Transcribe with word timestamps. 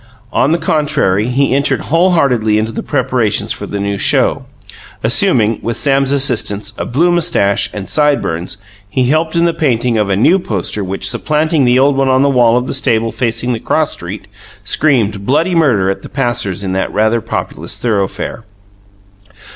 On 0.33 0.51
the 0.51 0.57
contrary, 0.57 1.27
he 1.27 1.53
entered 1.53 1.81
whole 1.81 2.09
heartedly 2.13 2.57
into 2.57 2.71
the 2.71 2.81
preparations 2.81 3.53
for 3.53 3.67
the 3.67 3.79
new 3.79 3.99
show. 3.99 4.47
Assuming, 5.03 5.59
with 5.61 5.77
Sam's 5.77 6.11
assistance, 6.11 6.73
a 6.79 6.85
blue 6.87 7.11
moustache 7.11 7.69
and 7.71 7.87
"side 7.87 8.19
burns," 8.19 8.57
he 8.89 9.03
helped 9.03 9.35
in 9.35 9.45
the 9.45 9.53
painting 9.53 9.99
of 9.99 10.09
a 10.09 10.15
new 10.15 10.39
poster, 10.39 10.83
which, 10.83 11.07
supplanting 11.07 11.65
the 11.65 11.77
old 11.77 11.95
one 11.97 12.09
on 12.09 12.23
the 12.23 12.29
wall 12.29 12.57
of 12.57 12.65
the 12.65 12.73
stable 12.73 13.11
facing 13.11 13.53
the 13.53 13.59
cross 13.59 13.91
street, 13.91 14.25
screamed 14.63 15.23
bloody 15.27 15.53
murder 15.53 15.87
at 15.91 16.01
the 16.01 16.09
passers 16.09 16.63
in 16.63 16.73
that 16.73 16.91
rather 16.91 17.21
populous 17.21 17.77
thoroughfare. 17.77 18.43